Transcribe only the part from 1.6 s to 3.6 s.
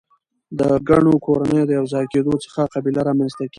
د یو ځای کیدو څخه قبیله رامنځ ته کیږي.